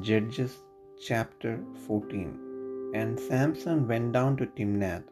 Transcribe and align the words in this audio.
Judges 0.00 0.58
chapter 1.00 1.58
14 1.86 2.92
And 2.94 3.18
Samson 3.18 3.88
went 3.88 4.12
down 4.12 4.36
to 4.36 4.46
Timnath 4.46 5.08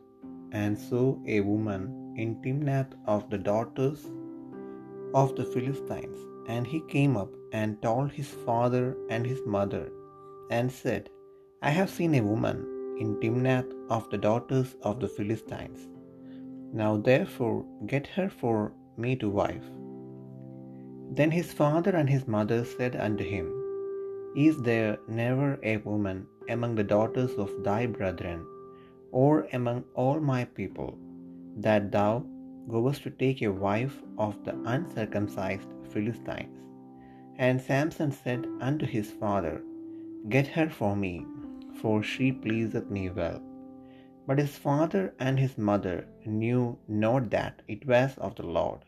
and 0.53 0.79
saw 0.79 1.17
a 1.27 1.41
woman 1.41 2.15
in 2.17 2.41
Timnath 2.43 2.93
of 3.07 3.29
the 3.31 3.39
daughters 3.39 4.07
of 5.15 5.35
the 5.35 5.45
Philistines. 5.45 6.19
And 6.47 6.67
he 6.67 6.81
came 6.81 7.17
up 7.17 7.33
and 7.53 7.83
told 7.83 8.13
his 8.13 8.29
father 8.29 8.97
and 9.11 9.27
his 9.27 9.41
mother, 9.47 9.91
and 10.51 10.71
said, 10.71 11.11
I 11.63 11.71
have 11.71 11.91
seen 11.91 12.15
a 12.15 12.21
woman 12.21 12.59
in 13.01 13.19
Timnath 13.21 13.73
of 13.91 14.09
the 14.11 14.19
daughters 14.19 14.77
of 14.83 15.01
the 15.01 15.09
Philistines. 15.09 15.89
Now 16.73 16.97
therefore 16.97 17.65
get 17.87 18.07
her 18.07 18.29
for 18.29 18.73
me 18.97 19.17
to 19.17 19.29
wife. 19.29 19.69
Then 21.11 21.31
his 21.31 21.53
father 21.53 21.97
and 21.97 22.09
his 22.09 22.29
mother 22.29 22.65
said 22.65 22.95
unto 22.95 23.25
him, 23.25 23.66
Is 24.37 24.57
there 24.61 24.99
never 25.09 25.59
a 25.63 25.79
woman 25.79 26.27
among 26.51 26.75
the 26.75 26.85
daughters 26.85 27.31
of 27.45 27.65
thy 27.65 27.87
brethren, 27.87 28.45
or 29.11 29.49
among 29.55 29.85
all 29.95 30.21
my 30.21 30.45
people, 30.45 30.99
that 31.57 31.91
thou 31.91 32.27
goest 32.69 33.05
to 33.05 33.11
take 33.23 33.41
a 33.41 33.49
wife 33.49 33.97
of 34.19 34.45
the 34.45 34.55
uncircumcised 34.75 35.73
Philistines? 35.89 36.59
And 37.37 37.59
Samson 37.59 38.13
said 38.13 38.47
unto 38.61 38.85
his 38.85 39.11
father, 39.11 39.63
Get 40.29 40.47
her 40.49 40.69
for 40.69 40.95
me, 40.95 41.25
for 41.81 42.03
she 42.03 42.31
pleaseth 42.31 42.91
me 42.91 43.09
well. 43.09 43.41
But 44.27 44.39
his 44.39 44.59
father 44.69 45.15
and 45.19 45.39
his 45.39 45.57
mother 45.57 46.07
knew 46.27 46.79
not 46.89 47.31
that 47.31 47.63
it 47.69 47.87
was 47.87 48.19
of 48.19 48.35
the 48.35 48.47
Lord, 48.61 48.81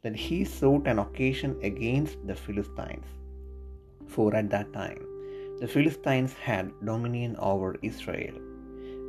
that 0.00 0.16
he 0.16 0.44
sought 0.44 0.86
an 0.86 0.98
occasion 0.98 1.58
against 1.62 2.26
the 2.26 2.34
Philistines. 2.34 3.19
For 4.14 4.28
at 4.40 4.50
that 4.54 4.70
time 4.80 5.00
the 5.60 5.70
Philistines 5.72 6.34
had 6.46 6.72
dominion 6.88 7.32
over 7.50 7.70
Israel. 7.90 8.36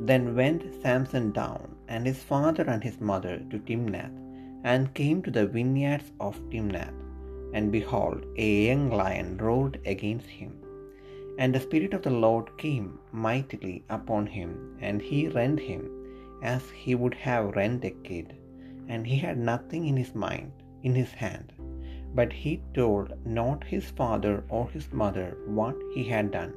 Then 0.09 0.25
went 0.39 0.63
Samson 0.81 1.27
down, 1.41 1.63
and 1.93 2.09
his 2.09 2.21
father 2.31 2.65
and 2.73 2.83
his 2.87 2.97
mother, 3.11 3.35
to 3.51 3.59
Timnath, 3.69 4.17
and 4.71 4.95
came 4.99 5.19
to 5.23 5.31
the 5.37 5.45
vineyards 5.55 6.09
of 6.27 6.41
Timnath. 6.51 6.97
And 7.55 7.75
behold, 7.77 8.19
a 8.47 8.49
young 8.67 8.85
lion 9.01 9.29
roared 9.45 9.77
against 9.93 10.29
him. 10.39 10.51
And 11.39 11.51
the 11.53 11.63
Spirit 11.67 11.93
of 11.97 12.03
the 12.07 12.17
Lord 12.25 12.47
came 12.63 12.87
mightily 13.27 13.77
upon 13.97 14.25
him, 14.37 14.51
and 14.87 15.07
he 15.09 15.21
rent 15.39 15.61
him 15.71 15.83
as 16.53 16.63
he 16.83 16.93
would 17.01 17.17
have 17.27 17.55
rent 17.61 17.89
a 17.91 17.95
kid. 18.07 18.27
And 18.91 19.03
he 19.11 19.17
had 19.25 19.49
nothing 19.53 19.83
in 19.91 19.97
his 20.03 20.13
mind, 20.27 20.51
in 20.87 20.95
his 21.01 21.13
hand. 21.23 21.49
But 22.13 22.33
he 22.33 22.61
told 22.73 23.13
not 23.25 23.63
his 23.63 23.89
father 23.89 24.43
or 24.49 24.69
his 24.69 24.91
mother 24.91 25.37
what 25.45 25.75
he 25.93 26.03
had 26.03 26.31
done. 26.31 26.53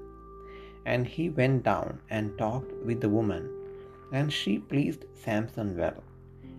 And 0.84 1.06
he 1.06 1.30
went 1.30 1.62
down 1.62 2.00
and 2.10 2.38
talked 2.38 2.72
with 2.84 3.00
the 3.00 3.08
woman, 3.08 3.44
and 4.12 4.32
she 4.32 4.58
pleased 4.58 5.04
Samson 5.14 5.76
well. 5.76 6.02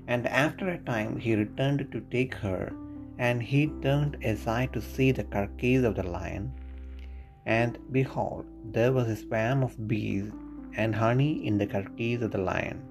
And 0.08 0.28
after 0.28 0.70
a 0.70 0.78
time 0.78 1.18
he 1.18 1.36
returned 1.36 1.88
to 1.92 2.02
take 2.16 2.36
her, 2.36 2.74
and 3.18 3.42
he 3.42 3.68
turned 3.82 4.16
aside 4.24 4.72
to 4.74 4.82
see 4.82 5.12
the 5.12 5.24
carcass 5.36 5.84
of 5.84 5.96
the 5.96 6.10
lion. 6.18 6.52
And 7.46 7.78
behold, 7.92 8.46
there 8.72 8.94
was 8.94 9.08
a 9.08 9.16
swarm 9.16 9.64
of 9.64 9.88
bees 9.88 10.32
and 10.76 10.96
honey 10.96 11.46
in 11.48 11.58
the 11.58 11.68
carcass 11.68 12.22
of 12.22 12.32
the 12.32 12.46
lion. 12.52 12.82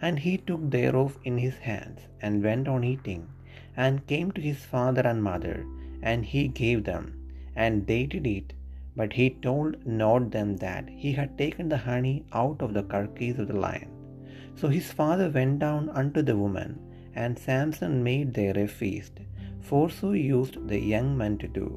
And 0.00 0.18
he 0.18 0.36
took 0.38 0.70
thereof 0.70 1.18
in 1.24 1.38
his 1.38 1.56
hands, 1.56 2.00
and 2.22 2.44
went 2.48 2.68
on 2.68 2.84
eating, 2.84 3.22
and 3.84 4.06
came 4.12 4.30
to 4.34 4.48
his 4.50 4.62
father 4.74 5.04
and 5.10 5.28
mother, 5.30 5.56
and 6.10 6.20
he 6.32 6.42
gave 6.62 6.80
them, 6.90 7.04
and 7.64 7.86
they 7.90 8.02
did 8.12 8.26
eat. 8.36 8.50
But 8.98 9.12
he 9.18 9.26
told 9.46 9.72
not 10.02 10.24
them 10.36 10.50
that 10.66 10.86
he 11.02 11.10
had 11.18 11.32
taken 11.42 11.68
the 11.70 11.84
honey 11.88 12.16
out 12.40 12.60
of 12.64 12.72
the 12.76 12.86
carcass 12.92 13.38
of 13.42 13.48
the 13.50 13.60
lion. 13.66 13.90
So 14.60 14.68
his 14.76 14.88
father 15.00 15.28
went 15.36 15.56
down 15.64 15.84
unto 16.00 16.22
the 16.28 16.38
woman, 16.44 16.70
and 17.22 17.44
Samson 17.46 17.94
made 18.08 18.30
there 18.38 18.58
a 18.62 18.66
feast, 18.80 19.16
for 19.68 19.84
so 19.98 20.10
used 20.36 20.56
the 20.72 20.80
young 20.94 21.10
men 21.20 21.36
to 21.42 21.48
do. 21.60 21.68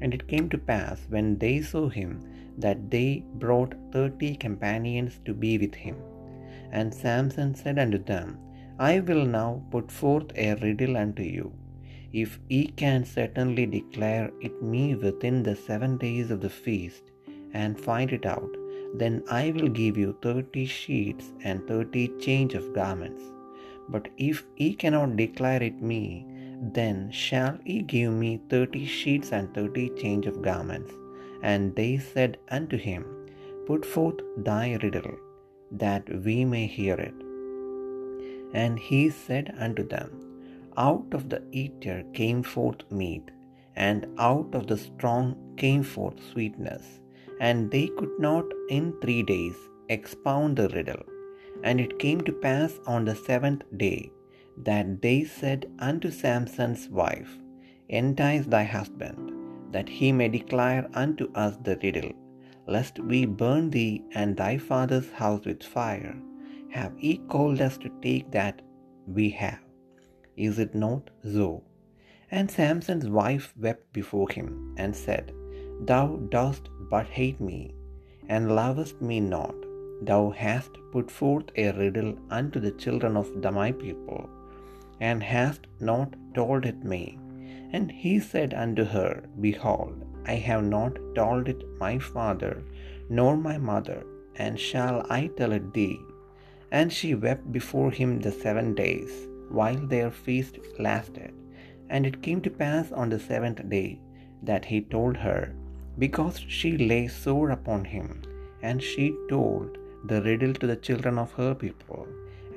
And 0.00 0.12
it 0.16 0.30
came 0.32 0.48
to 0.52 0.66
pass, 0.72 0.98
when 1.14 1.28
they 1.44 1.56
saw 1.70 1.84
him, 1.98 2.12
that 2.64 2.80
they 2.94 3.10
brought 3.44 3.74
thirty 3.94 4.30
companions 4.46 5.14
to 5.26 5.34
be 5.44 5.52
with 5.64 5.76
him. 5.84 5.96
And 6.78 6.98
Samson 7.02 7.50
said 7.60 7.78
unto 7.84 8.00
them, 8.12 8.28
I 8.78 9.00
will 9.00 9.24
now 9.24 9.62
put 9.70 9.90
forth 9.90 10.32
a 10.36 10.54
riddle 10.54 10.96
unto 10.96 11.22
you. 11.22 11.52
If 12.12 12.40
ye 12.48 12.66
can 12.66 13.04
certainly 13.04 13.66
declare 13.66 14.30
it 14.40 14.62
me 14.62 14.94
within 14.94 15.42
the 15.42 15.56
seven 15.56 15.96
days 15.96 16.30
of 16.30 16.40
the 16.40 16.50
feast, 16.50 17.02
and 17.52 17.78
find 17.78 18.12
it 18.12 18.26
out, 18.26 18.56
then 18.94 19.22
I 19.30 19.50
will 19.50 19.68
give 19.68 19.96
you 19.96 20.16
thirty 20.22 20.66
sheets 20.66 21.32
and 21.42 21.66
thirty 21.68 22.08
change 22.18 22.54
of 22.54 22.72
garments. 22.74 23.22
But 23.88 24.08
if 24.16 24.44
ye 24.56 24.74
cannot 24.74 25.16
declare 25.16 25.62
it 25.62 25.80
me, 25.82 26.26
then 26.78 27.10
shall 27.10 27.58
ye 27.64 27.82
give 27.82 28.12
me 28.12 28.40
thirty 28.48 28.86
sheets 28.86 29.30
and 29.32 29.52
thirty 29.54 29.90
change 29.90 30.26
of 30.26 30.42
garments. 30.42 30.92
And 31.42 31.76
they 31.76 31.98
said 31.98 32.38
unto 32.48 32.76
him, 32.76 33.04
Put 33.66 33.84
forth 33.84 34.20
thy 34.36 34.78
riddle, 34.82 35.16
that 35.70 36.04
we 36.24 36.44
may 36.44 36.66
hear 36.66 36.94
it. 36.94 37.14
And 38.62 38.78
he 38.78 39.02
said 39.10 39.54
unto 39.58 39.84
them, 39.94 40.10
Out 40.76 41.12
of 41.12 41.28
the 41.28 41.42
eater 41.62 41.98
came 42.18 42.42
forth 42.54 42.82
meat, 43.00 43.30
and 43.76 44.06
out 44.18 44.54
of 44.54 44.66
the 44.68 44.78
strong 44.78 45.36
came 45.56 45.82
forth 45.82 46.18
sweetness. 46.32 47.00
And 47.40 47.70
they 47.70 47.86
could 47.98 48.16
not 48.18 48.44
in 48.70 48.94
three 49.00 49.22
days 49.22 49.56
expound 49.88 50.56
the 50.56 50.68
riddle. 50.68 51.04
And 51.62 51.80
it 51.80 51.98
came 51.98 52.20
to 52.22 52.32
pass 52.32 52.72
on 52.86 53.04
the 53.04 53.16
seventh 53.28 53.64
day 53.76 54.12
that 54.68 55.02
they 55.02 55.24
said 55.24 55.66
unto 55.78 56.10
Samson's 56.10 56.88
wife, 56.88 57.38
Entice 57.88 58.46
thy 58.46 58.64
husband, 58.64 59.32
that 59.72 59.88
he 59.88 60.12
may 60.12 60.28
declare 60.28 60.88
unto 60.94 61.26
us 61.34 61.56
the 61.68 61.76
riddle, 61.82 62.12
lest 62.66 62.98
we 63.00 63.20
burn 63.26 63.70
thee 63.70 64.04
and 64.14 64.36
thy 64.36 64.56
father's 64.56 65.10
house 65.22 65.44
with 65.44 65.62
fire. 65.62 66.16
Have 66.76 66.94
He 67.04 67.12
called 67.32 67.60
us 67.66 67.76
to 67.82 67.90
take 68.02 68.30
that 68.32 68.60
we 69.06 69.26
have? 69.42 69.60
Is 70.36 70.58
it 70.58 70.74
not 70.74 71.10
so? 71.34 71.48
And 72.36 72.50
Samson's 72.50 73.08
wife 73.08 73.46
wept 73.64 73.92
before 73.98 74.28
him, 74.36 74.74
and 74.76 74.94
said, 75.02 75.26
Thou 75.90 76.04
dost 76.36 76.68
but 76.92 77.06
hate 77.18 77.40
me, 77.50 77.60
and 78.28 78.56
lovest 78.60 78.96
me 79.10 79.18
not. 79.20 79.54
Thou 80.08 80.22
hast 80.44 80.72
put 80.94 81.10
forth 81.18 81.50
a 81.64 81.70
riddle 81.82 82.12
unto 82.38 82.58
the 82.64 82.76
children 82.84 83.16
of 83.16 83.28
my 83.60 83.70
people, 83.84 84.22
and 85.08 85.22
hast 85.34 85.68
not 85.90 86.16
told 86.38 86.66
it 86.72 86.82
me. 86.94 87.04
And 87.76 87.88
he 88.02 88.14
said 88.32 88.52
unto 88.64 88.84
her, 88.96 89.12
Behold, 89.46 89.94
I 90.26 90.36
have 90.48 90.64
not 90.76 90.98
told 91.20 91.46
it 91.54 91.62
my 91.84 91.94
father, 92.14 92.54
nor 93.18 93.36
my 93.36 93.58
mother, 93.72 94.00
and 94.44 94.58
shall 94.68 94.98
I 95.18 95.20
tell 95.38 95.52
it 95.60 95.72
thee? 95.78 96.00
And 96.78 96.92
she 96.96 97.10
wept 97.24 97.46
before 97.56 97.90
him 97.98 98.12
the 98.24 98.34
seven 98.44 98.68
days, 98.82 99.12
while 99.58 99.80
their 99.92 100.10
feast 100.24 100.54
lasted. 100.86 101.32
And 101.92 102.04
it 102.08 102.24
came 102.26 102.40
to 102.44 102.58
pass 102.62 102.86
on 103.00 103.08
the 103.12 103.22
seventh 103.28 103.60
day 103.74 103.90
that 104.48 104.64
he 104.70 104.80
told 104.94 105.16
her, 105.26 105.40
because 106.04 106.38
she 106.56 106.70
lay 106.92 107.04
sore 107.22 107.50
upon 107.58 107.82
him. 107.94 108.08
And 108.68 108.80
she 108.90 109.06
told 109.32 109.70
the 110.10 110.20
riddle 110.28 110.54
to 110.58 110.68
the 110.70 110.82
children 110.88 111.16
of 111.24 111.36
her 111.40 111.52
people. 111.64 112.02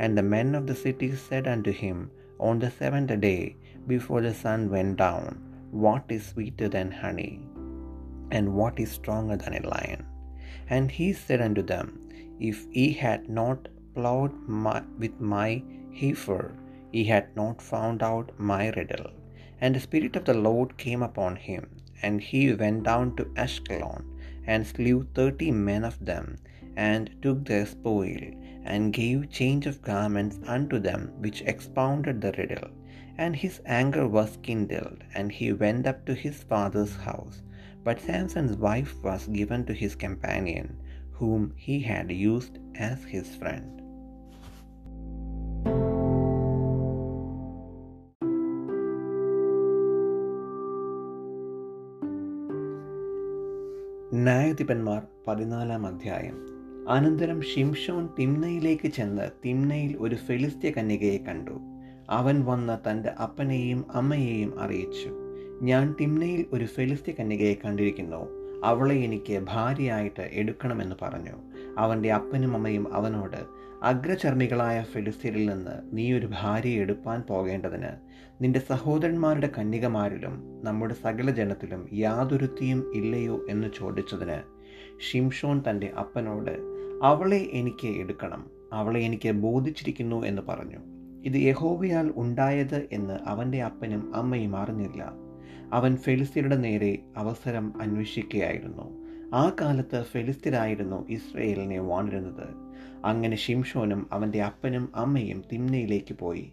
And 0.01 0.13
the 0.17 0.29
men 0.35 0.49
of 0.59 0.65
the 0.69 0.79
city 0.85 1.09
said 1.27 1.45
unto 1.55 1.71
him 1.83 1.97
on 2.49 2.57
the 2.63 2.73
seventh 2.79 3.13
day, 3.29 3.43
before 3.93 4.21
the 4.25 4.35
sun 4.43 4.61
went 4.75 4.93
down, 5.05 5.27
What 5.85 6.05
is 6.17 6.25
sweeter 6.31 6.69
than 6.75 6.91
honey? 7.03 7.33
And 8.37 8.55
what 8.59 8.77
is 8.83 8.91
stronger 8.99 9.37
than 9.43 9.55
a 9.57 9.67
lion? 9.75 10.03
And 10.75 10.87
he 10.99 11.09
said 11.25 11.41
unto 11.47 11.63
them, 11.73 11.87
If 12.49 12.59
ye 12.77 12.87
had 13.05 13.23
not 13.39 13.61
plowed 13.97 14.33
my, 14.65 14.79
with 15.01 15.19
my 15.35 15.49
heifer, 15.99 16.45
he 16.95 17.03
had 17.13 17.27
not 17.41 17.67
found 17.71 18.01
out 18.09 18.37
my 18.51 18.63
riddle. 18.77 19.09
And 19.61 19.73
the 19.75 19.85
Spirit 19.87 20.15
of 20.19 20.25
the 20.29 20.39
Lord 20.47 20.71
came 20.83 21.03
upon 21.07 21.35
him, 21.49 21.63
and 22.03 22.21
he 22.29 22.41
went 22.53 22.83
down 22.89 23.15
to 23.15 23.31
Ashkelon, 23.43 24.03
and 24.51 24.65
slew 24.71 24.97
thirty 25.17 25.49
men 25.69 25.83
of 25.91 25.97
them, 26.09 26.25
and 26.89 27.09
took 27.23 27.39
their 27.45 27.65
spoil, 27.65 28.25
and 28.73 28.97
gave 28.99 29.31
change 29.39 29.65
of 29.71 29.81
garments 29.81 30.37
unto 30.55 30.77
them 30.87 31.03
which 31.23 31.41
expounded 31.53 32.21
the 32.21 32.33
riddle. 32.37 32.69
And 33.23 33.35
his 33.35 33.55
anger 33.65 34.05
was 34.17 34.37
kindled, 34.47 34.99
and 35.15 35.31
he 35.31 35.61
went 35.63 35.87
up 35.91 36.05
to 36.05 36.13
his 36.25 36.43
father's 36.51 36.95
house. 37.09 37.41
But 37.83 37.99
Samson's 37.99 38.57
wife 38.67 38.93
was 39.07 39.25
given 39.39 39.65
to 39.65 39.73
his 39.73 39.95
companion, 39.95 40.67
whom 41.19 41.53
he 41.55 41.79
had 41.79 42.11
used 42.11 42.59
as 42.75 43.03
his 43.15 43.35
friend. 43.35 43.81
ന്യായാധിപന്മാർ 54.13 55.01
പതിനാലാം 55.27 55.87
അധ്യായം. 55.87 56.45
അനന്തരം 56.89 57.41
ഷിംഷോൻ 57.41 58.09
തിമ്നയിലേക്ക് 58.19 58.87
ചെന്ന് 58.87 59.29
തിമ്നയിൽ 59.45 59.97
ഒരു 59.99 60.15
ഫെലിസ്ത്യ 60.15 60.71
കന്യകയെ 60.71 61.17
കണ്ടു. 61.17 61.51
അവൻ 62.09 62.45
വന്ന് 62.45 62.89
തന്റെ 62.89 63.09
അപ്പനെയും 63.09 63.85
അമ്മയെയും 63.91 64.61
അറിയിച്ചു. 64.61 65.09
ഞാൻ 65.61 65.95
തിമ്നയിൽ 66.01 66.45
ഒരു 66.53 66.65
ഫെലിസ്ത്യ 66.65 67.13
കന്യകയെ 67.19 67.53
കണ്ടിരിക്കുന്നു. 67.65 68.25
അവളെ 68.63 68.95
എനിക്ക് 68.95 69.39
ഭാര്യയായിട്ട് 69.49 70.29
എടുക്കണമെന്ന് 70.33 70.95
പറഞ്ഞു. 71.01 71.33
അവന്റെ 71.77 72.13
അപ്പനും 72.13 72.53
അമ്മയും 72.53 72.93
അവനോട് 72.93 73.56
അഗ്രചർമ്മികളായ 73.83 74.83
ഫെലിസ്ത്യരിൽ 74.83 75.49
നിന്ന് 75.49 75.97
നീ 75.97 76.13
ഒരു 76.13 76.29
ഭാര്യയെ 76.41 76.79
എടുപ്പാൻ 76.79 77.21
പോകേണ്ടതിന് 77.21 77.89
നിന്റെ 78.43 78.61
സഹോദരന്മാരുടെ 78.69 79.49
കന്യകമാരിലും 79.57 80.61
നമ്മുടെ 80.63 80.93
സകല 80.93 81.31
ജനത്തിലും 81.31 81.89
യാതൊരുത്തിയും 81.93 82.91
ഇല്ലയോ 82.95 83.45
എന്ന് 83.49 83.67
ചോദിച്ചതിന് 83.77 84.41
ഷിംഷോൻ 84.99 85.63
തന്റെ 85.69 85.91
അപ്പനോട് 85.99 86.59
അവളെ 87.03 87.49
എനിക്ക് 87.53 87.87
എടുക്കണം 87.87 88.45
അവളെ 88.73 88.99
എനിക്ക് 88.99 89.31
ബോധിച്ചിരിക്കുന്നു 89.31 90.25
എന്ന് 90.25 90.41
പറഞ്ഞു. 90.41 90.77
ഇത് 91.23 91.33
യഹോവയാൽ 91.33 92.13
ഉണ്ടായത് 92.15 92.87
എന്ന് 92.91 93.19
അവന്റെ 93.25 93.63
അപ്പനും 93.63 94.15
അമ്മയും 94.15 94.57
അറിഞ്ഞില്ല. 94.57 95.11
അവൻ 95.73 95.97
ഫെലിസ്തീനയുടെ 95.97 96.55
നേരെ 96.55 96.99
അവസരം 97.17 97.81
അന്വേഷിക്കുകയായിരുന്നു. 97.81 99.07
ആ 99.33 99.51
കാലത്ത് 99.61 100.03
ഫെലിസ്തീനായിരുന്നു 100.03 101.09
ഇസ്രയേലിനെ 101.09 101.79
വാണിരുന്നത്. 101.79 102.66
അങ്ങനെ 103.05 103.37
ഷിംഷോനും 103.37 104.07
അവന്റെ 104.11 104.41
അപ്പനും 104.41 104.89
അമ്മയും 104.95 105.43
തിമ്നയിലേക്ക് 105.51 106.13
പോയി. 106.13 106.51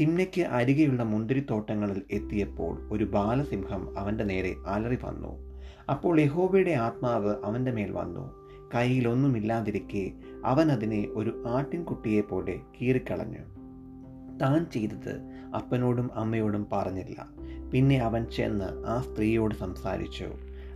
തിമ്നയ്ക്ക് 0.00 0.40
അരികെയുള്ള 0.42 1.02
മുന്തിരിത്തോട്ടങ്ങളിൽ 1.02 2.02
എത്തിയപ്പോൾ 2.10 2.88
ഒരു 2.92 3.04
ബാലസിംഹം 3.04 3.98
അവന്റെ 3.98 4.24
നേരെ 4.24 4.54
അലറി 4.66 4.98
വന്നു. 5.04 5.60
അപ്പോൾ 5.90 6.20
യഹോബയുടെ 6.20 6.70
ആത്മാവ് 6.70 7.34
അവന്റെ 7.44 7.72
മേൽ 7.72 7.90
വന്നു. 7.90 8.44
കയ്യിലൊന്നുമില്ലാതിരിക്കെ 8.74 10.12
അവൻ 10.44 10.72
അതിനെ 10.72 11.08
ഒരു 11.10 11.44
ആട്ടിൻകുട്ടിയെ 11.46 12.20
പോലെ 12.20 12.60
കീറിക്കളഞ്ഞു. 12.80 13.38
താൻ 14.38 14.66
ചെയ്തത് 14.74 15.20
അപ്പനോടും 15.54 16.10
അമ്മയോടും 16.14 16.66
പറഞ്ഞില്ല. 16.72 17.26
പിന്നെ 17.72 17.98
അവൻ 17.98 18.26
ചെന്ന് 18.36 18.86
ആ 18.86 19.00
സ്ത്രീയോട് 19.00 19.54
സംസാരിച്ചു. 19.54 20.24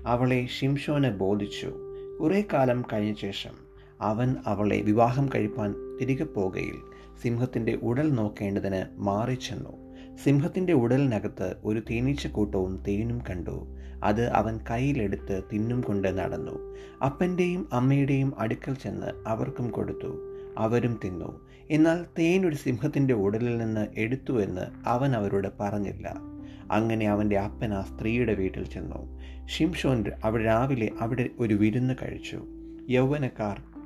അവളെ 0.07 0.47
ഷിംഷോനെ 0.47 1.11
ബോധിച്ചു. 1.11 1.73
കുറേ 2.21 2.45
കാലം 2.53 2.85
കഴിഞ്ഞ 2.93 3.15
ശേഷം 3.15 3.68
അവൻ 4.01 4.37
അവളെ 4.47 4.81
വിവാഹം 4.81 5.29
കഴിപ്പാൻ 5.35 5.75
തിരികെ 6.01 6.25
പോകയിൽ 6.25 6.75
സിംഹത്തിന്റെ 7.23 7.75
ഉടൽ 7.75 8.13
നോക്കേണ്ടതിന് 8.13 8.85
മാറി 8.97 9.35
ചെന്നു. 9.35 9.89
സിംഹത്തിന്റെ 10.25 10.73
ഉടലിനകത്ത് 10.73 11.57
ഒരു 11.65 11.83
തേനീച്ചക്കൂട്ടവും 11.91 12.85
തേനും 12.89 13.21
കണ്ടു. 13.31 13.67
അത് 14.05 14.29
അവൻ 14.29 14.61
കയ്യിലെടുത്ത് 14.71 15.43
തിന്നും 15.53 15.81
കൊണ്ട് 15.81 16.19
നടന്നു. 16.19 16.77
അപ്പന്റെയും 17.05 17.69
അമ്മയുടെയും 17.73 18.33
അടുക്കൽ 18.39 18.75
ചെന്ന് 18.75 19.07
അവർക്കും 19.27 19.71
കൊടുത്തു. 19.71 20.35
അവരും 20.59 21.01
തിന്നു. 21.05 21.41
എന്നാൽ 21.71 22.05
തേൻ 22.19 22.47
ഒരു 22.47 22.57
സിംഹത്തിന്റെ 22.57 23.15
ഉടലിൽ 23.15 23.59
നിന്ന് 23.59 23.87
എടുത്തു 23.97 24.43
എന്ന് 24.43 24.89
അവൻ 24.89 25.17
അവരോട് 25.17 25.49
പറഞ്ഞില്ല. 25.61 26.17
അങ്ങനെ 26.73 27.09
അവന്റെ 27.09 27.39
അപ്പൻ 27.39 27.75
ആ 27.75 27.83
സ്ത്രീയുടെ 27.83 28.35
വീട്ടിൽ 28.35 28.65
ചെന്നു. 28.65 29.19
ഷിംഷോൻ 29.47 30.05
അവിടെ 30.25 30.45
രാവിലെ 30.45 30.91
അവിടെ 31.01 31.31
ഒരു 31.39 31.55
വിരുന്ന് 31.55 31.95
കഴിച്ചു. 32.03 32.45
യൗവനക്കാർ 32.91 33.78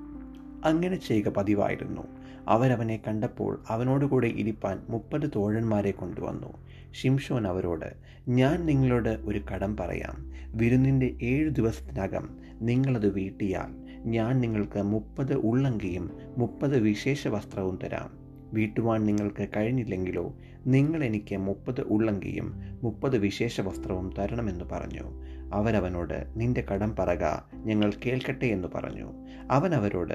അങ്ങനെ 0.64 0.96
ചെയ്യുക 0.96 1.28
പതിവായിരുന്നു. 1.28 2.02
അവരവനെ 2.48 3.02
കണ്ടപ്പോൾ 3.08 3.62
അവനോടുകൂടെ 3.68 4.26
ഇരിപ്പാൻ 4.26 4.82
മുപ്പത് 4.88 5.30
തോഴന്മാരെ 5.36 5.90
കൊണ്ടുവന്നു. 5.90 6.52
ഷിംഷോൻ 6.92 7.46
അവരോട് 7.46 7.92
ഞാൻ 8.28 8.66
നിങ്ങളോട് 8.66 9.08
ഒരു 9.08 9.38
കടം 9.38 9.76
പറയാം. 9.76 10.32
വിരുന്നിന്റെ 10.46 11.14
ഏഴ് 11.22 11.50
ദിവസത്തിനകം 11.50 12.38
നിങ്ങളത് 12.60 13.14
വീട്ടിയാൽ 13.14 13.82
ഞാൻ 14.08 14.40
നിങ്ങൾക്ക് 14.40 14.82
മുപ്പത് 14.82 15.34
ഉള്ളങ്കിയും 15.34 16.10
മുപ്പത് 16.38 16.78
വിശേഷ 16.78 17.28
വസ്ത്രവും 17.28 17.78
തരാം. 17.84 18.22
വീട്ടുവാൻ 18.52 19.04
നിങ്ങൾക്ക് 19.04 19.48
കഴിഞ്ഞില്ലെങ്കിലോ 19.56 20.36
നിങ്ങൾ 20.66 21.04
എനിക്ക് 21.04 21.36
മുപ്പത് 21.36 21.80
ഉള്ളങ്കിയും 21.80 22.78
മുപ്പത് 22.82 23.18
വിശേഷ 23.18 23.60
വസ്ത്രവും 23.60 24.14
തരണമെന്ന് 24.18 24.64
പറഞ്ഞു. 24.64 25.22
അവരവനോട് 25.54 26.26
നിന്റെ 26.36 26.64
കടം 26.72 26.96
പറക 26.96 27.24
ഞങ്ങൾ 27.54 27.92
കേൾക്കട്ടെ 28.06 28.44
എന്ന് 28.44 28.68
പറഞ്ഞു. 28.74 29.12
അവൻ 29.50 29.74
അവരോട് 29.74 30.14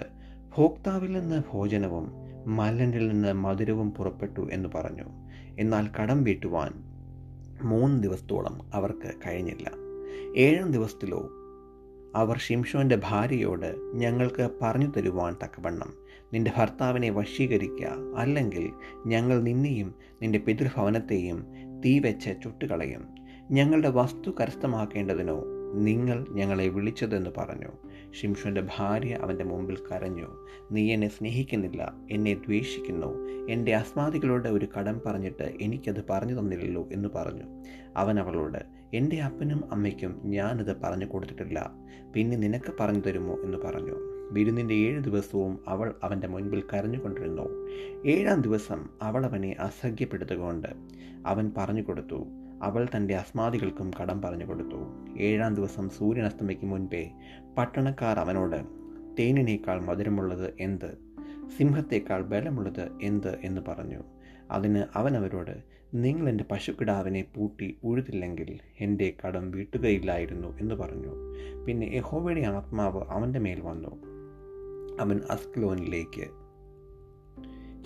ഭോക്താവിൽ 0.56 1.12
നിന്ന് 1.12 1.44
ഭോജനവും 1.52 2.12
മല്ലനിൽ 2.48 3.08
നിന്ന് 3.08 3.34
മധുരവും 3.34 3.92
പുറപ്പെട്ടു 3.92 4.48
എന്ന് 4.52 4.70
പറഞ്ഞു. 4.76 5.04
എന്നാൽ 5.60 5.88
കടം 6.02 6.24
വീട്ടുവാൻ 6.24 6.72
മൂന്ന് 7.64 8.04
ദിവസത്തോളം 8.04 8.62
അവർക്ക് 8.74 9.14
കഴിഞ്ഞില്ല. 9.28 9.72
ഏഴാം 10.38 10.72
ദിവസത്തിലോ 10.72 11.30
അവർ 12.16 12.38
ഷിംഷോന്റെ 12.38 13.00
ഭാര്യയോട് 13.04 13.92
ഞങ്ങൾക്ക് 13.94 14.50
പറഞ്ഞു 14.62 14.92
തരുവാൻ 14.92 15.36
തക്കവണ്ണം 15.44 15.94
നിന്റെ 16.34 16.52
ഭർത്താവിനെ 16.58 17.10
വശീകരിക്കുക 17.10 17.88
അല്ലെങ്കിൽ 18.18 18.72
ഞങ്ങൾ 19.08 19.42
നിന്നെയും 19.42 19.96
നിന്റെ 20.22 20.40
പിതൃഭവനത്തെയും 20.40 21.46
തീ 21.86 22.00
വെച്ച് 22.00 22.30
ചുട്ടുകളയും. 22.44 23.08
ഞങ്ങളുടെ 23.52 23.90
വസ്തു 23.90 24.30
കരസ്ഥമാക്കേണ്ടതിനോ 24.30 25.44
നിങ്ങൾ 25.74 26.26
ഞങ്ങളെ 26.30 26.68
വിളിച്ചതെന്ന് 26.68 27.30
പറഞ്ഞു. 27.38 27.87
ഷിംഷോന്റെ 28.22 28.68
ഭാര്യ 28.78 29.18
അവന്റെ 29.22 29.44
മുമ്പിൽ 29.44 29.78
കരഞ്ഞു. 29.92 30.46
നീ 30.72 30.94
എന്നെ 30.94 31.08
സ്നേഹിക്കുന്നില്ല 31.08 31.94
എന്നെ 32.12 32.34
ദ്വേഷിക്കുന്നു. 32.34 33.28
എന്റെ 33.50 33.76
അസ്മാദികളോട് 33.76 34.48
ഒരു 34.48 34.68
കടം 34.78 35.02
പറഞ്ഞിട്ട് 35.06 35.54
എനിക്കത് 35.62 36.04
പറഞ്ഞു 36.10 36.40
തന്നില്ലല്ലോ 36.40 36.90
എന്ന് 36.92 37.10
പറഞ്ഞു. 37.16 37.44
അവൻ 37.96 38.20
അവളോട് 38.20 38.58
എന്റെ 38.94 39.22
അപ്പനും 39.22 39.64
അമ്മയ്ക്കും 39.72 40.22
ഞാനത് 40.26 40.82
പറഞ്ഞു 40.82 41.06
കൊടുത്തിട്ടില്ല. 41.06 41.72
പിന്നെ 42.14 42.38
നിനക്ക് 42.38 42.74
പറഞ്ഞു 42.80 43.00
തരുമോ? 43.00 43.38
എന്ന് 43.44 43.58
പറഞ്ഞു. 43.58 44.18
വിരുന്നിന്റെ 44.32 44.76
ഏഴ് 44.76 45.00
ദിവസവും 45.00 45.60
അവൾ 45.68 45.96
അവന്റെ 46.04 46.28
മുൻപിൽ 46.28 46.64
കരഞ്ഞുകൊണ്ടിരുന്നു 46.74 47.44
ഏഴാം 48.06 48.42
ദിവസം 48.42 48.90
അവൾ 49.02 49.26
അവനെ 49.26 49.56
അസഹ്യപ്പെടുത്തുകൊണ്ട് 49.60 50.68
അവൻ 51.26 51.52
പറഞ്ഞു 51.58 51.82
കൊടുത്തു 51.82 52.28
അവൾ 52.64 52.88
തന്റെ 52.96 53.16
അസ്മാദികൾക്കും 53.16 53.92
കടം 54.02 54.22
പറഞ്ഞു 54.22 54.46
കൊടുത്തു. 54.46 54.78
ഏഴാം 55.20 55.56
ദിവസം 55.56 55.90
സൂര്യൻ 55.90 56.26
അസ്തമയ്ക്ക് 56.26 56.66
മുൻപേ 56.66 57.12
പട്ടണക്കാർ 57.58 58.20
അവനോട് 58.20 58.64
തേനിനേക്കാൾ 59.20 59.82
മധുരമുള്ളത് 59.82 60.54
എന്ത്? 60.60 60.98
സിംഹത്തേക്കാൾ 61.58 62.22
ബലമുള്ളത് 62.22 62.90
എന്ത്? 63.02 63.38
എന്ന് 63.44 63.62
പറഞ്ഞു. 63.68 64.00
അതിന് 64.52 64.84
അവൻ 64.96 65.18
അവരോട് 65.18 65.64
നിങ്ങൾ 65.94 66.30
എന്റെ 66.30 66.46
പശുക്കിടാവിനെ 66.52 67.26
പൂട്ടി 67.36 67.78
ഉഴുതില്ലെങ്കിൽ 67.84 68.60
എന്റെ 68.80 69.14
കടം 69.26 69.52
വീട്ടുകയില്ലായിരുന്നു 69.52 70.58
എന്ന് 70.60 70.76
പറഞ്ഞു. 70.76 71.14
പിന്നെ 71.68 71.86
യഹോവയുടെ 71.86 72.42
ആത്മാവ് 72.42 73.04
അവന്റെ 73.04 73.40
മേൽ 73.40 73.62
വന്നു. 73.62 74.18
അവൻ 75.02 75.22
അസ്ക്ലോനിലേക്ക് 75.30 76.47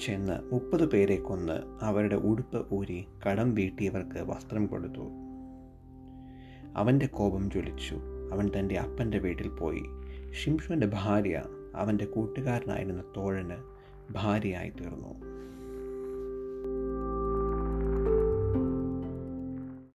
ചെന്ന് 0.02 0.54
മുപ്പത് 0.54 0.90
പേരെ 0.90 1.16
കൊന്ന് 1.16 1.62
അവരുടെ 1.82 2.16
ഉടുപ്പ് 2.16 2.74
ഊരി 2.74 3.08
കടം 3.28 3.56
വീട്ടിയവർക്ക് 3.56 4.20
വസ്ത്രം 4.20 4.66
കൊടുത്തു. 4.66 5.10
അവന്റെ 6.76 7.06
കോപം 7.06 7.52
ജ്വലിച്ചു. 7.52 7.98
അവൻ 8.32 8.50
തന്റെ 8.60 8.78
അപ്പന്റെ 8.78 9.20
വീട്ടിൽ 9.20 9.50
പോയി. 9.50 9.84
ഷിംഷുവിന്റെ 10.32 10.88
ഭാര്യ 10.88 11.44
അവന്റെ 11.76 12.06
കൂട്ടുകാരനായിരുന്ന 12.06 13.04
തോഴന് 13.18 13.58
ഭാര്യയായി 14.12 14.70
തീർന്നു. 14.70 15.31